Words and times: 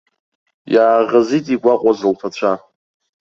Иааӷызит 0.73 1.45
игәаҟуаз 1.53 1.99
лԥацәа. 2.11 2.51